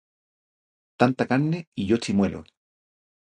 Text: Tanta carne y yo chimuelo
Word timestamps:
Tanta 1.01 1.27
carne 1.27 1.69
y 1.75 1.85
yo 1.85 1.97
chimuelo 1.97 2.43